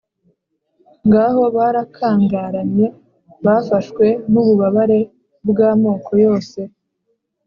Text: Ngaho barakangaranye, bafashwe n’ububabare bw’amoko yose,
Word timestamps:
Ngaho 1.07 1.43
barakangaranye, 1.55 2.87
bafashwe 3.45 4.05
n’ububabare 4.31 4.99
bw’amoko 5.49 6.11
yose, 6.25 6.59